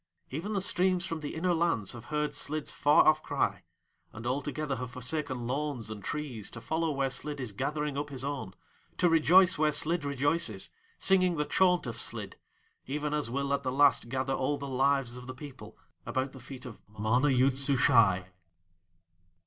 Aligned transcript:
Even 0.31 0.53
the 0.53 0.61
streams 0.61 1.05
from 1.05 1.19
the 1.19 1.35
inner 1.35 1.53
lands 1.53 1.91
have 1.91 2.05
heard 2.05 2.33
Slid's 2.33 2.71
far 2.71 3.07
off 3.07 3.21
cry, 3.21 3.61
and 4.11 4.25
all 4.25 4.41
together 4.41 4.77
have 4.77 4.89
forsaken 4.89 5.45
lawns 5.45 5.91
and 5.91 6.03
trees 6.03 6.49
to 6.49 6.59
follow 6.59 6.89
where 6.89 7.11
Slid 7.11 7.39
is 7.39 7.51
gathering 7.51 7.99
up 7.99 8.09
his 8.09 8.25
own, 8.25 8.55
to 8.97 9.07
rejoice 9.07 9.59
where 9.59 9.71
Slid 9.71 10.03
rejoices, 10.03 10.71
singing 10.97 11.37
the 11.37 11.45
chaunt 11.45 11.85
of 11.85 11.95
Slid, 11.97 12.35
even 12.87 13.13
as 13.13 13.29
will 13.29 13.53
at 13.53 13.61
the 13.61 13.71
Last 13.71 14.09
gather 14.09 14.33
all 14.33 14.57
the 14.57 14.67
Lives 14.67 15.17
of 15.17 15.27
the 15.27 15.35
People 15.35 15.77
about 16.03 16.31
the 16.33 16.39
feet 16.39 16.65
of 16.65 16.81
MANA 16.97 17.29
YOOD 17.29 17.59
SUSHAI. 17.59 18.25